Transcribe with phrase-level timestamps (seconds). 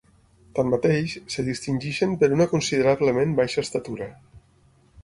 [0.59, 4.11] Tanmateix, es distingeixen per una considerablement baixa estatura.